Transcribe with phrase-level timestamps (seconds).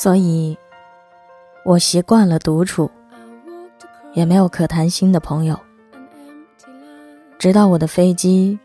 [0.00, 0.56] 所以，
[1.64, 2.88] 我习惯了独处，
[4.12, 5.58] 也没有可谈心的朋友。
[7.36, 8.56] 直到我的飞机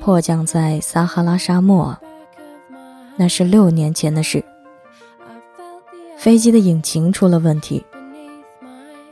[0.00, 1.96] 迫降在撒哈拉沙漠，
[3.14, 4.44] 那是六年前的事。
[6.16, 7.86] 飞机的引擎出了问题，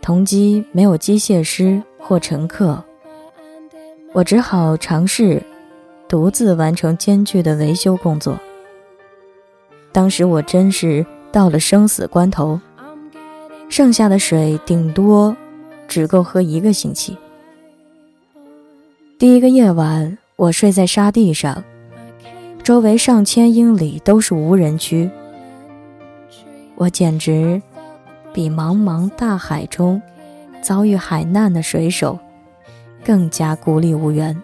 [0.02, 2.82] 同机没有机械师或乘客，
[4.12, 5.40] 我只好尝试
[6.09, 8.37] 独自完成艰巨的维修工作。
[9.92, 11.06] 当时我真是
[11.38, 12.60] 到了生死关头，
[13.69, 15.37] 剩下的水顶多
[15.87, 17.16] 只够喝一个星期。
[19.20, 21.62] 第一个夜晚，我睡在沙地上，
[22.65, 25.09] 周围上千英里都是无人区，
[26.74, 27.62] 我简直
[28.32, 30.02] 比茫茫大海中
[30.60, 32.18] 遭遇海难的水手
[33.05, 34.37] 更加孤立无援。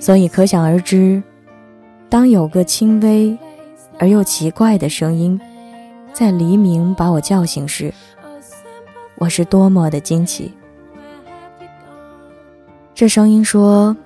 [0.00, 1.22] 所以可想而知，
[2.08, 3.38] 当有个轻微。
[3.98, 5.40] 而又奇怪的声音，
[6.12, 7.92] 在黎明把我叫醒时，
[9.16, 10.52] 我是多么的惊奇。
[12.94, 13.96] 这声音说：“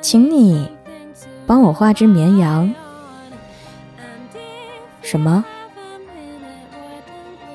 [0.00, 0.70] 请你
[1.46, 2.72] 帮我画只绵羊。”
[5.02, 5.44] 什么？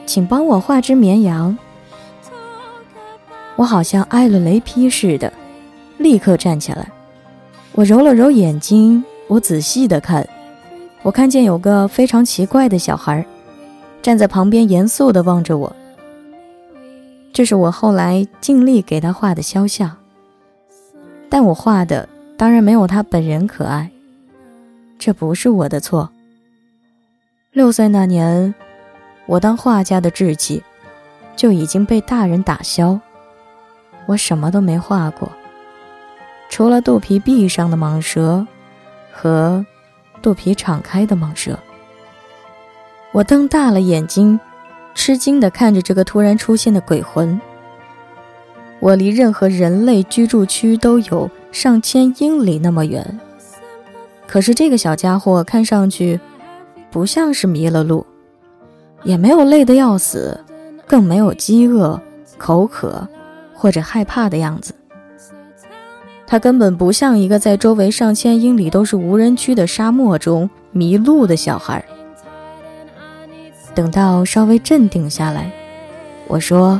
[0.05, 1.57] 请帮我画只绵羊？
[3.55, 5.33] 我好像挨了雷劈似的，
[5.97, 6.89] 立刻站起来。
[7.73, 10.27] 我揉了揉眼睛，我仔细的看。
[11.01, 13.25] 我看见有个非常奇怪的小孩，
[14.01, 15.73] 站在旁边严肃地望着我。
[17.31, 19.95] 这是我后来尽力给他画的肖像，
[21.29, 23.89] 但我画的当然没有他本人可爱。
[24.97, 26.09] 这不是我的错。
[27.53, 28.53] 六岁那年，
[29.25, 30.61] 我当画家的志气
[31.37, 32.99] 就已经被大人打消，
[34.05, 35.31] 我什么都没画过，
[36.49, 38.45] 除了肚皮壁上的蟒蛇
[39.13, 39.65] 和。
[40.21, 41.57] 肚皮敞开的蟒蛇，
[43.11, 44.39] 我瞪大了眼睛，
[44.93, 47.39] 吃惊地看着这个突然出现的鬼魂。
[48.79, 53.19] 我离任何人类居住区都有上千英里那么远，
[54.27, 56.19] 可是这个小家伙看上去
[56.89, 58.05] 不像是迷了路，
[59.03, 60.39] 也没有累得要死，
[60.87, 62.01] 更没有饥饿、
[62.37, 63.05] 口渴
[63.53, 64.73] 或者害怕的样子。
[66.31, 71.83] 他根本不像一个在周围上千英里都是无人区的沙漠中迷路的小孩。
[73.73, 75.51] 等到稍微镇定下来，
[76.27, 76.79] 我说：“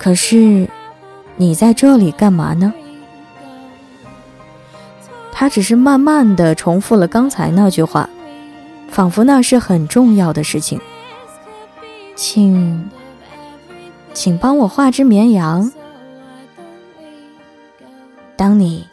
[0.00, 0.66] 可是，
[1.36, 2.72] 你在这里干嘛呢？”
[5.30, 8.08] 他只是慢慢的重复了刚才那句话，
[8.88, 10.80] 仿佛那是很重要的事情。
[12.16, 12.88] 请，
[14.14, 15.70] 请帮我画只绵羊。
[18.42, 18.84] 当你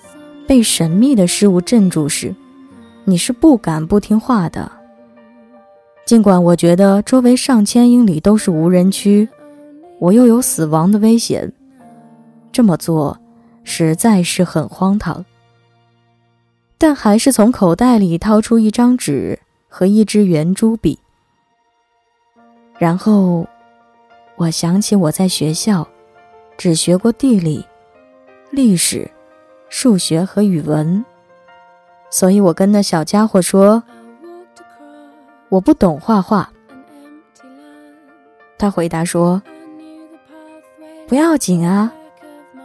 [0.48, 2.36] 被神秘的事物镇住时，
[3.04, 4.72] 你是不敢不听话的。
[6.06, 9.28] 尽管我觉得周围上千英里都是无人区，
[9.98, 11.52] 我又有死亡的危险，
[12.52, 13.20] 这么做
[13.64, 15.26] 实在是很荒唐。
[16.78, 21.00] 但还是从口袋里掏出一张纸和一支圆珠笔，
[22.78, 23.48] 然后
[24.36, 25.88] 我想起我在学校
[26.56, 27.66] 只学过地理、
[28.52, 29.10] 历史。
[29.70, 31.06] 数学和语文，
[32.10, 33.84] 所以我跟那小家伙说
[35.50, 36.52] ：“我不懂画画。”
[38.58, 39.42] 他回答说
[41.08, 41.94] ：“不要紧啊，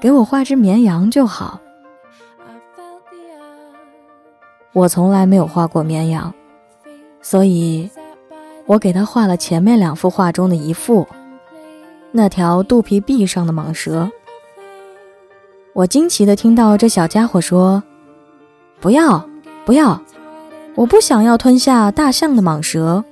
[0.00, 1.60] 给我画只绵羊就好。”
[4.72, 6.34] 我从来没有画过绵羊，
[7.22, 7.88] 所以
[8.66, 11.06] 我给他画了前面两幅画中的一幅，
[12.10, 14.10] 那条肚皮壁上的蟒蛇。
[15.74, 17.82] 我惊奇地听到这小家伙说
[18.80, 19.28] ：“不要，
[19.64, 20.00] 不要！
[20.76, 23.04] 我不想要吞下大象的蟒蛇，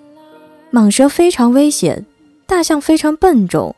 [0.72, 2.06] 蟒蛇非常危险，
[2.46, 3.74] 大象非常笨重。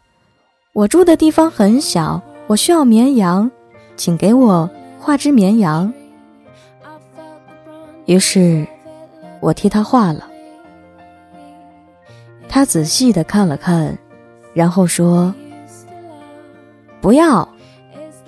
[0.74, 3.50] 我住的地方很小，我需要绵羊，
[3.96, 4.68] 请给我
[5.00, 5.90] 画只绵羊。”
[8.04, 8.66] 于是，
[9.40, 10.28] 我替他画了。
[12.50, 13.96] 他仔细地看了看，
[14.52, 15.34] 然后说
[17.00, 17.43] ：“不要。”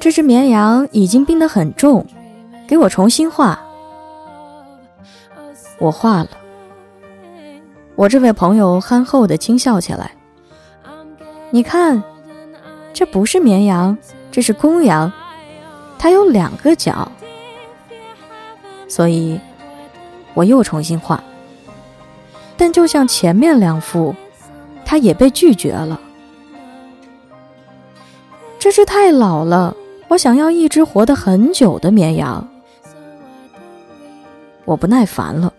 [0.07, 2.07] 这只绵羊已经病得很重，
[2.69, 3.61] 给我重新画。
[5.79, 6.29] 我画了。
[7.97, 10.13] 我这位朋友憨厚的轻笑起来。
[11.51, 12.01] 你看，
[12.93, 13.99] 这不是绵羊，
[14.31, 15.13] 这是公羊，
[15.99, 17.11] 它有两个角。
[18.87, 19.41] 所以，
[20.35, 21.21] 我又重新画。
[22.57, 24.15] 但就像前面两幅，
[24.85, 26.01] 它也被拒绝了。
[28.61, 29.77] 这只太老了。
[30.09, 32.47] 我想要一只活得很久的绵羊。
[34.65, 35.53] 我不耐烦了，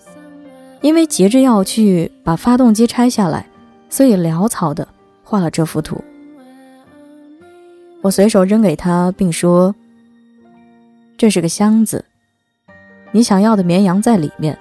[0.82, 3.48] 因为急着要去把发动机拆下来，
[3.90, 4.88] 所以潦草的
[5.24, 6.04] 画了这幅图。
[8.02, 9.74] 我随手扔给他，并说
[11.18, 12.06] ：“这是个箱子，
[13.12, 14.58] 你想要的绵羊在里面。”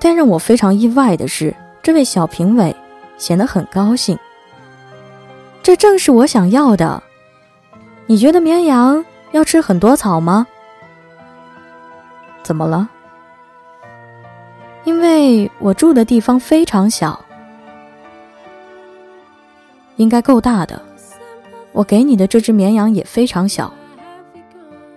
[0.00, 2.74] 但让我非常意外的是，这位小评委
[3.18, 4.18] 显得很高兴。
[5.62, 7.00] 这正是我想要的。
[8.06, 10.46] 你觉得绵羊要吃很多草吗？
[12.42, 12.88] 怎么了？
[14.84, 17.24] 因为我住的地方非常小，
[19.96, 20.82] 应该够大的。
[21.70, 23.72] 我给你的这只绵羊也非常小。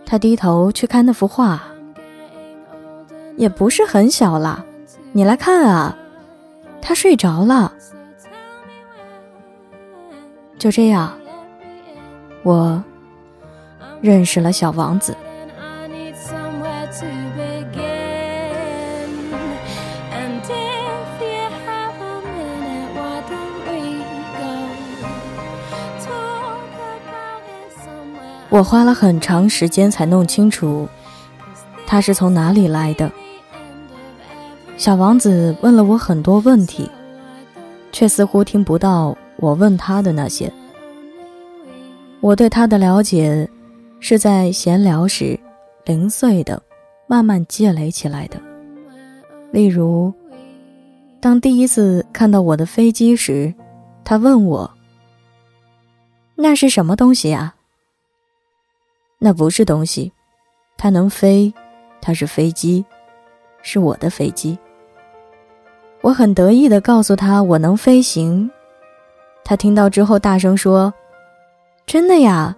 [0.06, 1.62] 他低头去看那幅画，
[3.38, 4.66] 也不是很小啦。
[5.12, 5.96] 你来看啊，
[6.81, 7.72] 他睡着了。
[10.57, 11.13] 就这样，
[12.44, 12.84] 我
[14.01, 15.15] 认识了小王子。
[28.50, 30.88] 我花了很长时间才弄清楚，
[31.86, 33.12] 他是从哪里来的。
[34.77, 36.89] 小王子问了我很多问题，
[37.92, 40.50] 却似乎听不到我问他的那些。
[42.21, 43.50] 我对他的了解，
[44.07, 45.40] 是在闲聊时
[45.84, 46.62] 零碎的、
[47.07, 48.40] 慢慢积累起来的。
[49.52, 50.13] 例如，
[51.19, 53.52] 当第一次看到我的飞机时，
[54.04, 54.72] 他问我
[56.38, 57.56] ：“那是什么东西呀？”
[59.18, 60.12] 那不是东西，
[60.78, 61.52] 它能飞，
[62.00, 62.86] 它是飞机，
[63.63, 64.56] 是我的飞机。
[66.02, 68.52] 我很得意的告诉他我能飞行，
[69.44, 70.94] 他听到之后大声说
[71.88, 72.56] ：“真的呀？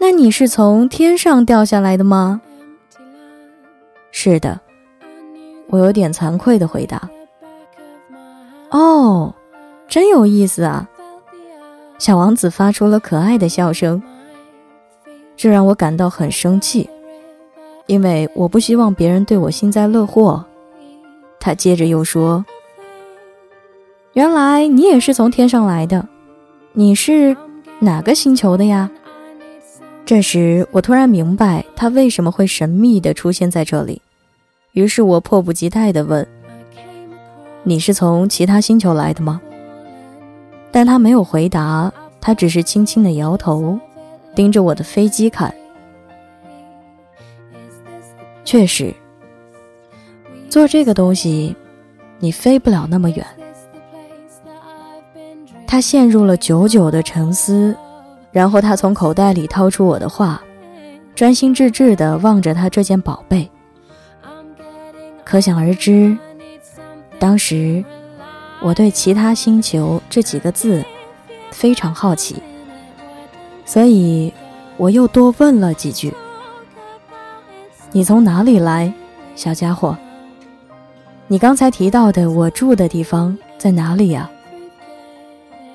[0.00, 2.40] 那你是从天上掉下来的吗
[4.10, 4.58] ？”“是的。”
[5.68, 7.08] 我有点惭愧的回答。
[8.72, 9.32] “哦，
[9.86, 10.88] 真有意思啊！”
[11.98, 14.02] 小王子发出了可爱的笑声，
[15.36, 16.88] 这让我感到很生气，
[17.86, 20.44] 因为我不希望别人对我幸灾乐祸。
[21.38, 22.44] 他接着又说。
[24.14, 26.08] 原来你也是从天上来的，
[26.72, 27.36] 你是
[27.78, 28.90] 哪个星球的呀？
[30.10, 34.02] 这时我突然明白他为什么会神秘地出现在这里，
[34.72, 36.26] 于是我迫不及待地问
[37.62, 39.40] ：“你是从其他星球来的吗？”
[40.72, 43.78] 但他没有回答，他只是轻轻地摇头，
[44.34, 45.54] 盯着我的飞机看。
[48.44, 48.92] 确实，
[50.48, 51.54] 做这个东西，
[52.18, 53.24] 你飞不了那么远。
[55.68, 57.76] 他陷入了久久的沉思，
[58.32, 60.40] 然后他从口袋里掏出我的画，
[61.14, 63.50] 专心致志地望着他这件宝贝。
[65.24, 66.16] 可想而知，
[67.18, 67.84] 当时
[68.60, 70.84] 我对“其他星球”这几个字
[71.50, 72.36] 非常好奇，
[73.64, 74.32] 所以
[74.76, 76.12] 我又多问了几句
[77.92, 78.92] ：“你从哪里来，
[79.34, 79.96] 小家伙？
[81.28, 84.30] 你刚才提到的我住的地方在哪里呀？”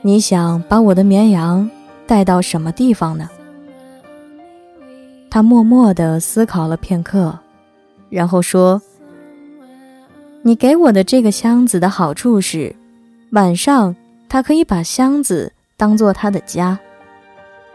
[0.01, 1.69] 你想把我的绵羊
[2.07, 3.29] 带到什么地方呢？
[5.29, 7.37] 他默默地思考了片刻，
[8.09, 8.81] 然后说
[10.43, 12.73] ：“你给我的这个箱子的好处是，
[13.31, 13.95] 晚上
[14.29, 16.77] 他可以把箱子当做他的家。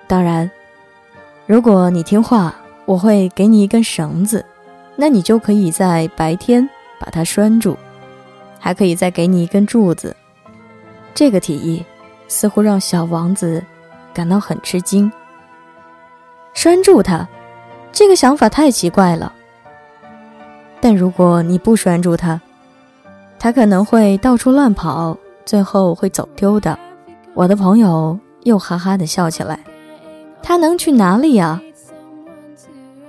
[0.07, 0.51] 当然，
[1.47, 2.55] 如果你听话，
[2.87, 4.45] 我会给你一根绳子，
[4.97, 6.67] 那你就可以在白天
[6.99, 7.77] 把它拴住，
[8.59, 10.17] 还可以再给你一根柱子。
[11.15, 11.85] 这个提议。”
[12.33, 13.61] 似乎让小王子
[14.13, 15.11] 感到很吃惊。
[16.53, 17.29] 拴住他，
[17.93, 19.33] 这个想法太奇怪了。
[20.81, 22.41] 但如果你不拴住他，
[23.39, 26.79] 他可能会到处乱跑，最后会走丢的。
[27.35, 29.59] 我的朋友又哈哈的笑起来。
[30.43, 31.61] 他能去哪里呀？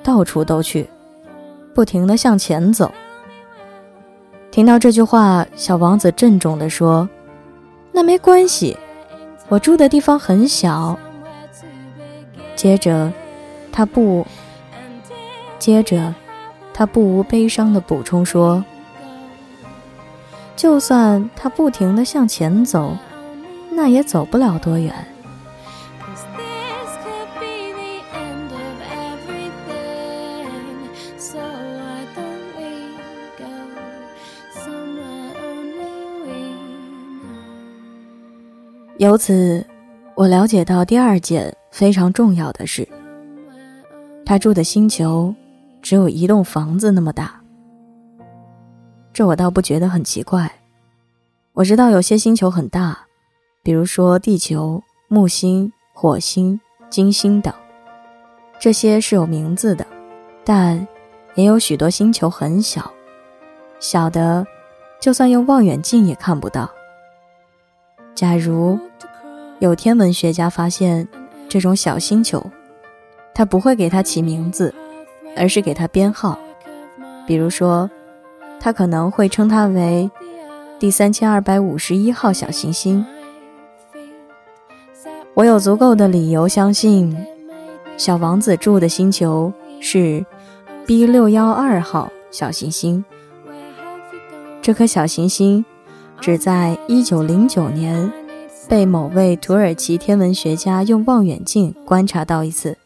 [0.03, 0.89] 到处都去，
[1.73, 2.91] 不停的向前走。
[4.51, 7.07] 听到这句话，小王子郑重地说
[7.93, 8.77] ：“那没关系。”
[9.51, 10.97] 我住的地方很小。
[12.55, 13.11] 接着，
[13.69, 14.25] 他不，
[15.59, 16.15] 接着，
[16.73, 18.63] 他不无悲伤的补充说
[20.55, 22.95] ：“就算他不停的向前走，
[23.71, 25.05] 那也走不了多远。”
[39.11, 39.61] 由此，
[40.15, 42.87] 我了解到第二件非常重要的事：
[44.25, 45.35] 他住的星球
[45.81, 47.37] 只有一栋房子那么大。
[49.11, 50.49] 这我倒不觉得很奇怪。
[51.51, 52.97] 我知道有些星球很大，
[53.61, 56.57] 比如说地球、木星、火星、
[56.89, 57.53] 金星等，
[58.61, 59.85] 这些是有名字的，
[60.45, 60.87] 但
[61.35, 62.89] 也有许多星球很小，
[63.81, 64.47] 小的
[65.01, 66.71] 就算用望远镜也看不到。
[68.21, 68.77] 假如
[69.57, 71.07] 有天文学家发现
[71.49, 72.51] 这种小星球，
[73.33, 74.71] 他不会给它起名字，
[75.35, 76.37] 而是给它编号。
[77.25, 77.89] 比如说，
[78.59, 80.07] 他可能会称它为
[80.77, 83.03] 第三千二百五十一号小行星。
[85.33, 87.17] 我有足够的理由相信，
[87.97, 90.23] 小王子住的星球是
[90.85, 93.03] B 六幺二号小行星。
[94.61, 95.65] 这颗小行星
[96.21, 98.09] 只在一九零九年
[98.69, 102.77] 被某位土耳其天文学家用望远镜观察到一次。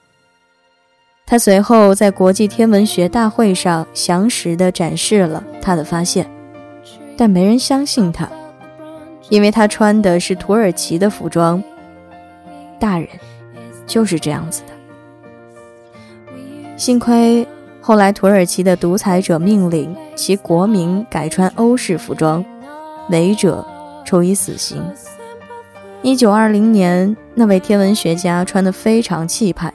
[1.26, 6.26] 他随后在国际天文学大会上详实地展示了他的发现，
[7.18, 8.30] 但没人相信他，
[9.28, 11.62] 因为他穿的是土耳其的服装。
[12.80, 13.08] 大人
[13.86, 14.68] 就是这样子的。
[16.78, 17.46] 幸亏
[17.82, 22.46] 后来土耳其的独裁者命令其国民改穿欧式服装，
[23.10, 23.66] 违者
[24.04, 24.84] 处以死刑。
[26.02, 29.74] 一九二零年，那位天文学家穿得非常气派。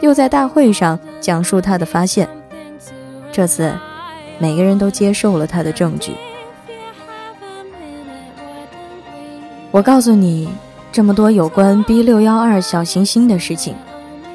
[0.00, 2.28] 又在大会上讲述他的发现。
[3.30, 3.72] 这次，
[4.38, 6.12] 每个人都接受了他的证据。
[9.70, 10.48] 我告诉你
[10.90, 13.74] 这么多有关 B 六幺二小行星的事情，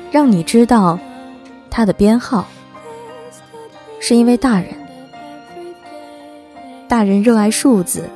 [0.10, 0.98] 让你知道
[1.70, 2.48] 它的编号，
[4.00, 4.70] 是因为大人，
[6.88, 8.10] 大人热爱数字。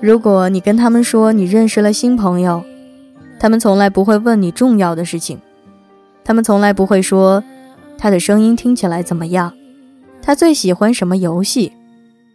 [0.00, 2.64] 如果你跟他们说你认识了新朋友，
[3.38, 5.38] 他们从来不会问你重要的事情。
[6.24, 7.44] 他们从来不会说
[7.98, 9.52] 他的声音听起来怎么样，
[10.22, 11.72] 他最喜欢什么游戏，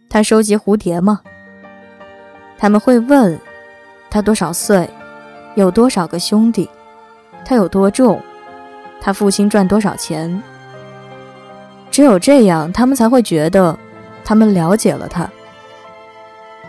[0.08, 1.20] 他收集蝴蝶吗？
[2.56, 3.38] 他们会问
[4.10, 4.88] 他多少岁，
[5.56, 6.68] 有多少个兄弟，
[7.44, 8.20] 他有多重，
[9.00, 10.40] 他父亲赚多少钱。
[11.90, 13.76] 只有这样，他们才会觉得
[14.24, 15.28] 他们了解了他。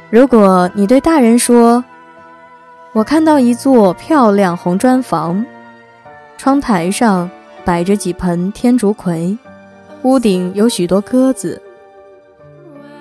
[0.09, 1.83] 如果你对大人说
[2.93, 5.43] ：“我看到一座漂亮红砖房。”
[6.37, 7.29] 窗台上
[7.63, 9.37] 摆着几盆天竺葵，
[10.01, 11.61] 屋顶有许多鸽子。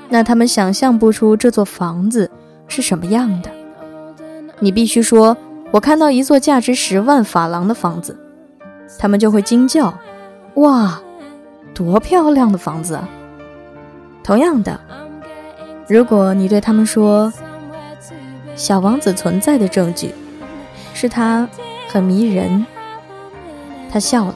[0.09, 2.31] 那他们想象不出这座房子
[2.69, 3.51] 是什么样的。
[4.61, 5.37] 你必须说
[5.73, 8.17] ：“我看到一座价值十万法郎的房子。”
[8.99, 9.93] 他们就会惊叫
[10.57, 11.01] ：“哇，
[11.75, 13.09] 多漂亮的房子！”啊！”
[14.23, 14.79] 同样的，
[15.89, 17.33] 如果你对他们说
[18.55, 20.15] ：“小王子存在的证据
[20.95, 21.49] 是他
[21.89, 22.65] 很迷人。”
[23.91, 24.35] 他笑了，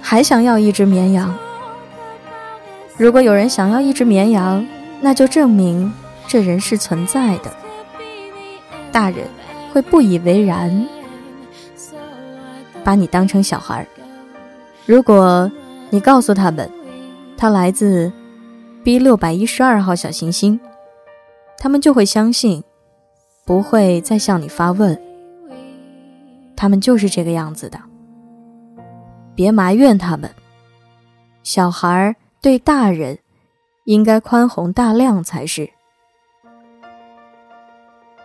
[0.00, 1.32] 还想要一只绵羊。
[2.96, 4.66] 如果有人想要一只绵羊，
[5.00, 5.92] 那就证明
[6.26, 7.50] 这人是存在的。
[8.90, 9.26] 大人
[9.72, 10.86] 会不以为然，
[12.82, 13.86] 把你当成小孩。
[14.84, 15.50] 如果
[15.90, 16.68] 你告诉他们，
[17.36, 18.12] 他来自
[18.84, 20.58] B 六百一十二号小行星，
[21.56, 22.64] 他们就会相信，
[23.46, 25.00] 不会再向你发问。
[26.56, 27.78] 他们就是这个样子的。
[29.36, 30.28] 别埋怨他们，
[31.44, 33.16] 小孩对大人
[33.84, 35.70] 应该宽宏大量才是。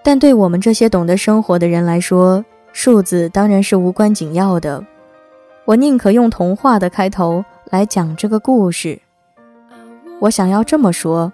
[0.03, 4.83] 但对我们这些懂得生活的人来说，数字当然是无关紧要的。
[5.65, 8.99] 我宁可用童话的开头来讲这个故事。
[10.19, 11.31] 我想要这么说：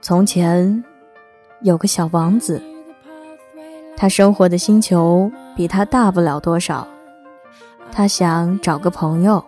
[0.00, 0.84] 从前
[1.62, 2.62] 有个小王子，
[3.96, 6.86] 他生活的星球比他大不了多少。
[7.90, 9.44] 他想找个朋友。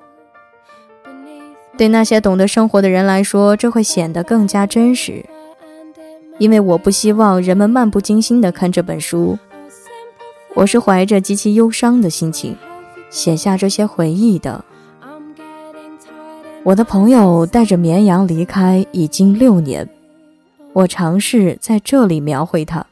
[1.79, 5.25] 对那些懂得生活的人来说，这会显得更加真实。
[6.39, 9.39] 因为我不希望人们漫不经心地看这本书。
[10.55, 12.59] 我是怀着极其忧伤的心情
[13.09, 14.65] 写下这些回忆的。
[16.65, 19.89] 我的朋友带着绵羊离开已经六年。
[20.73, 22.87] 我尝试在这里描绘他，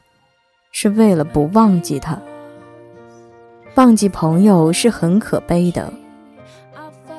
[0.73, 2.19] 是为了不忘记他。
[3.75, 5.91] 忘记朋友是很可悲的，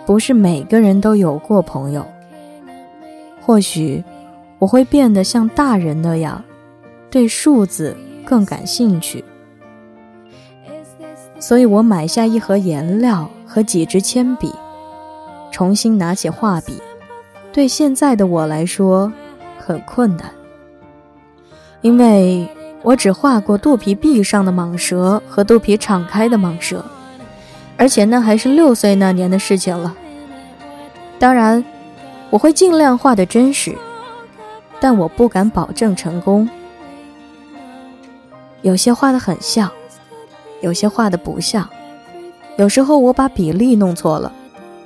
[0.05, 2.07] 不是每个人都有过朋友。
[3.41, 4.05] 或许
[4.59, 6.45] 我会变得像大人那样，
[7.11, 9.25] 对数字更感兴趣，
[11.41, 14.53] 所以我买下一盒颜料和几支铅笔，
[15.53, 16.83] 重新拿起画笔。
[17.53, 19.13] 对现在的我来说，
[19.59, 20.29] 很困难，
[21.83, 22.49] 因为。
[22.85, 26.85] 我只画过肚皮闭上的蟒蛇和肚皮敞开的蟒蛇，
[27.77, 29.95] 而且那还是六岁那年的事情了。
[31.17, 31.65] 当然，
[32.29, 33.79] 我会尽量画的真实，
[34.81, 36.51] 但我不敢保证成功。
[38.63, 39.71] 有些画的很像，
[40.61, 41.69] 有些画的不像。
[42.57, 44.33] 有时候我把比例弄错了，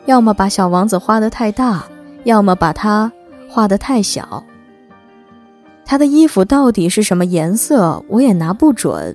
[0.06, 1.84] 要么把小王子画的太大，
[2.24, 3.12] 要么把他
[3.48, 4.44] 画的太小。
[5.84, 9.14] 他的衣服到底是什么颜色，我也拿不准。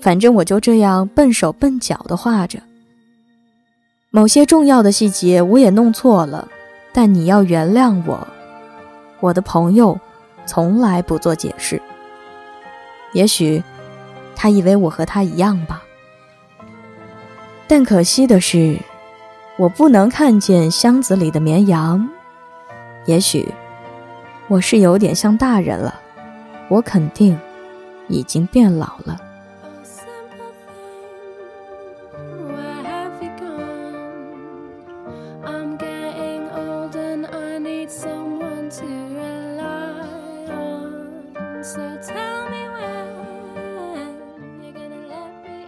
[0.00, 2.60] 反正我就这样笨手笨脚的画着。
[4.10, 6.46] 某些重要的细节我也弄错了，
[6.92, 8.26] 但你要原谅我。
[9.20, 9.98] 我的朋友
[10.44, 11.80] 从来不做解释。
[13.12, 13.62] 也许
[14.36, 15.82] 他以为我和他一样吧。
[17.66, 18.78] 但可惜的是，
[19.56, 22.08] 我不能看见箱子里的绵羊。
[23.06, 23.48] 也许
[24.48, 25.94] 我是有点像大人了，
[26.68, 27.38] 我肯定
[28.08, 29.20] 已经变老了。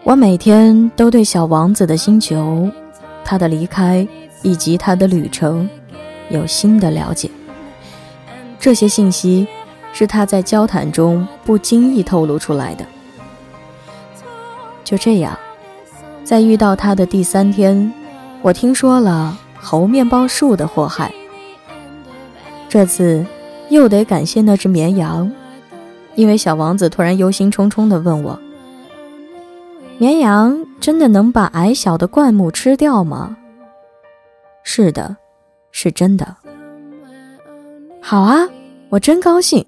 [0.02, 2.70] 我每天都对小王子的星球、
[3.26, 4.06] 他的离开
[4.42, 5.68] 以及他的旅程
[6.30, 7.28] 有新的了解。
[8.60, 9.46] 这些信息
[9.92, 12.86] 是他在交谈中不经意透露出来的。
[14.84, 15.36] 就这样，
[16.22, 17.92] 在遇到他的第三天，
[18.42, 21.12] 我听说了猴面包树的祸害。
[22.68, 23.26] 这次
[23.68, 25.30] 又得感谢那只绵羊，
[26.14, 28.38] 因为小王子突然忧心忡忡地问我。
[29.98, 33.36] 绵羊真的能把矮小的灌木吃掉吗？
[34.62, 35.16] 是的，
[35.72, 36.36] 是真的。
[38.00, 38.48] 好啊，
[38.88, 39.64] 我真高兴。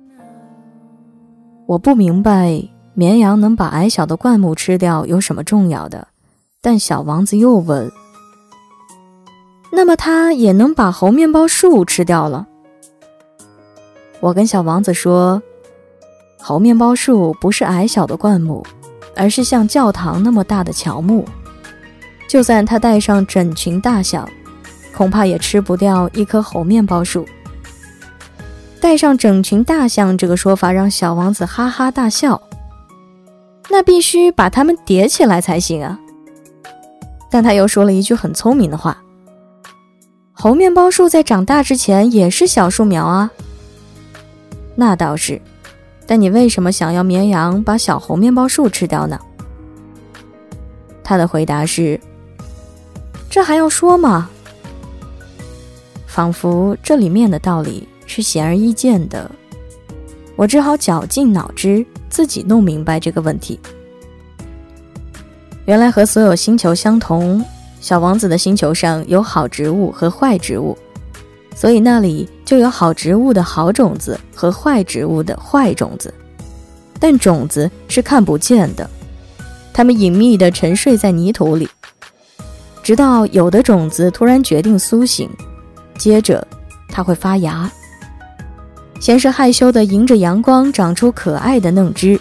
[1.66, 2.62] 我不明白
[2.94, 6.08] 绵羊能把矮小的灌木吃掉有什么重要的，
[6.60, 7.90] 但小王子又问
[9.72, 12.46] ：“那么它也能把猴面包树吃掉了？”
[14.20, 15.42] 我跟小王子说
[16.40, 18.64] ：“猴面包树不是矮小的灌木。”
[19.18, 21.26] 而是像教堂那么大的乔木，
[22.28, 24.26] 就算他带上整群大象，
[24.94, 27.26] 恐怕也吃不掉一棵猴面包树。
[28.80, 32.40] 带上整群大象这个说法让小王子哈哈大笑。
[33.68, 35.98] 那必须把它们叠起来才行啊！
[37.28, 38.96] 但他又说了一句很聪明的话
[40.32, 43.30] ：“猴面包树在长大之前也是小树苗啊。”
[44.74, 45.42] 那倒是。
[46.08, 49.20] 但你为什么想要绵羊把小猴面包树吃掉呢？
[51.04, 52.00] 他的回答是
[53.28, 54.30] ：“这还要说吗？”
[56.08, 59.30] 仿佛这里面的道理是显而易见的，
[60.34, 63.60] 我只好绞尽脑汁自己弄明白这个问题。
[65.66, 67.44] 原来和所有星球相同，
[67.82, 70.76] 小王子的星球上有好植物和坏植物。
[71.58, 76.14] 所以那里就有好植物的好种子和坏植物的坏种子，
[77.00, 78.88] 但种子是看不见的，
[79.72, 81.68] 它们隐秘地沉睡在泥土里，
[82.80, 85.28] 直到有的种子突然决定苏醒，
[85.98, 86.46] 接着
[86.88, 87.68] 它会发芽。
[89.00, 92.20] 先是害羞地迎着阳光长出可爱的嫩枝，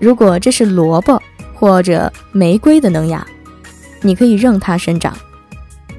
[0.00, 1.22] 如果这是萝卜
[1.54, 3.24] 或者玫瑰的嫩芽，
[4.02, 5.14] 你可以任它生长；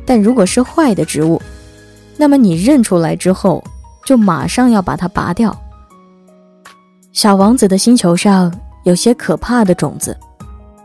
[0.06, 1.42] 但如果是坏的植物，
[2.22, 3.64] 那么你认出来之后，
[4.04, 5.58] 就马上要把它拔掉。
[7.14, 8.54] 小王子的星球上
[8.84, 10.18] 有些可怕的种子，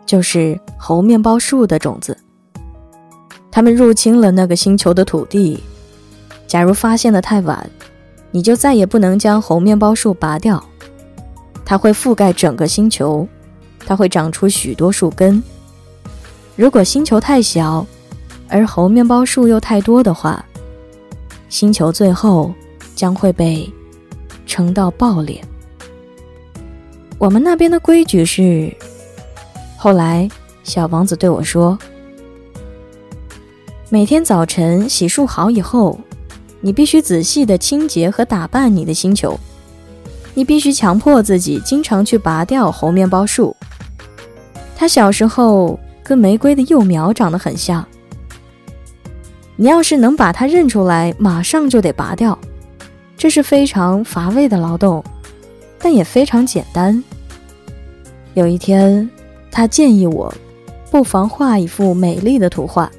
[0.06, 2.16] 就是猴面包树的种子。
[3.50, 5.60] 它们入侵了那个星球的土地。
[6.46, 7.68] 假如发现的太晚，
[8.30, 10.62] 你就再也不能将猴面包树拔掉。
[11.64, 13.26] 它会覆盖整个星球，
[13.84, 15.42] 它会长出许多树根。
[16.54, 17.84] 如果星球太小，
[18.48, 20.44] 而猴面包树又太多的话，
[21.48, 22.52] 星球最后
[22.96, 23.70] 将会被
[24.46, 25.42] 撑到爆裂。
[27.18, 28.72] 我们那边的规矩是，
[29.76, 30.28] 后来
[30.62, 31.78] 小王子对我说
[33.88, 35.98] ：“每天早晨洗漱好以后，
[36.60, 39.38] 你必须仔细的清洁和打扮你的星球。
[40.34, 43.56] 你必须强迫自己经常去拔掉猴面包树。
[44.76, 47.86] 它小时候跟玫瑰的幼苗长得很像。”
[49.56, 52.36] 你要是能把它认出来，马上就得拔掉，
[53.16, 55.02] 这是非常乏味的劳动，
[55.78, 57.02] 但也非常简单。
[58.34, 59.08] 有一天，
[59.52, 60.34] 他建议我，
[60.90, 62.90] 不妨画一幅美丽的图画，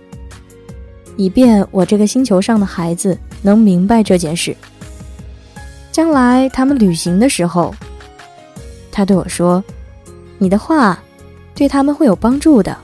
[1.18, 4.56] 以便我这个星球上的孩子能明白这件事。
[5.92, 7.76] 将来他们旅行的时候，
[8.94, 9.62] 他对我说
[10.40, 10.98] ：“你的画
[11.54, 12.78] 对他们会有帮助的。”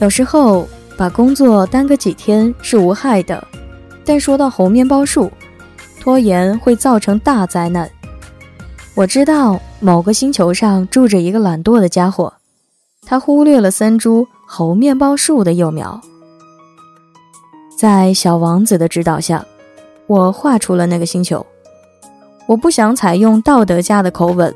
[0.00, 0.68] 有时候。
[1.02, 3.44] 把工作耽搁几天是无害的，
[4.04, 5.28] 但说到猴面包树，
[6.00, 7.90] 拖延会造成大灾难。
[8.94, 12.32] 我知道某个星球上住着一个懒惰的家伙，
[13.04, 16.00] 他忽略了三株猴面包树的幼苗。
[17.76, 19.44] 在小王子的指导下，
[20.06, 21.44] 我画出了那个星球。
[22.46, 24.54] 我不想采用道德家的口吻，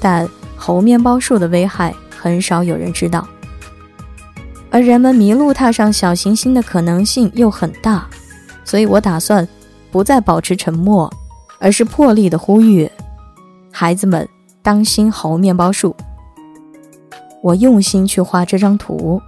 [0.00, 3.24] 但猴面包树的危害很少有人知道，
[4.76, 8.06] 而人们迷路踏上小行星的可能性又很大，
[8.62, 9.48] 所以我打算
[9.90, 11.10] 不再保持沉默，
[11.58, 12.86] 而是破例的呼吁
[13.70, 14.28] 孩子们
[14.62, 15.96] 当心猴面包树。
[17.42, 19.18] 我用心去画这张图，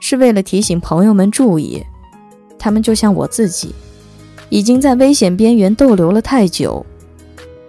[0.00, 1.82] 是为了提醒朋友们注意，
[2.58, 3.74] 他们就像我自己，
[4.50, 6.84] 已经在危险边缘逗留了太久。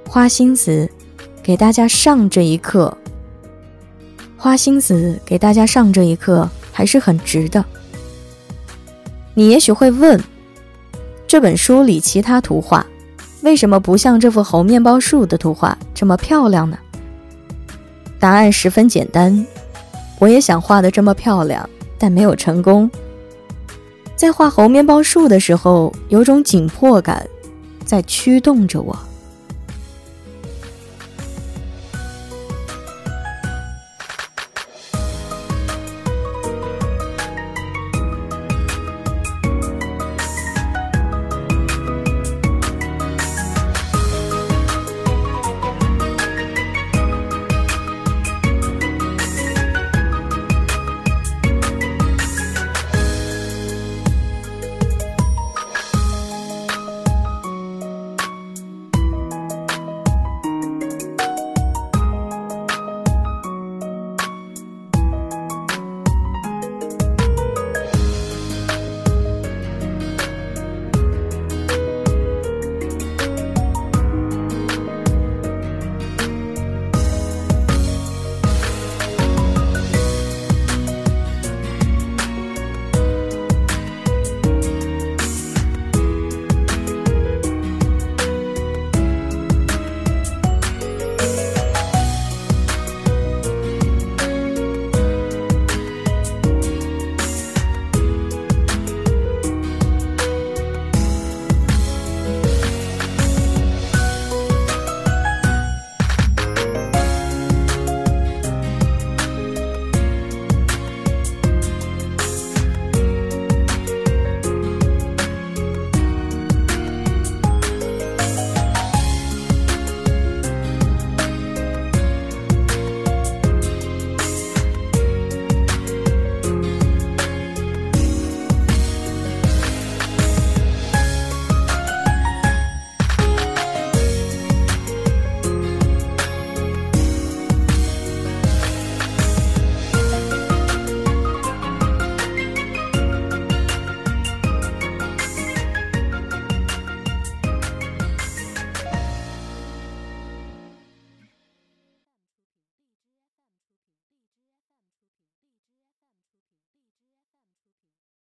[0.05, 0.89] 花心思
[1.41, 2.93] 给大家上这一课，
[4.35, 7.63] 花心思给大家上这一课还是很值的。
[9.33, 10.21] 你也许会问，
[11.25, 12.85] 这本书里其他图画
[13.41, 16.77] 为什么不像这幅猴面包树的图画这么漂亮呢？
[18.19, 19.45] 答案十分简单，
[20.19, 22.89] 我也想画的这么漂亮，但没有成功。
[24.15, 27.27] 在画猴面包树的时候，有种紧迫感
[27.83, 28.97] 在驱动着我。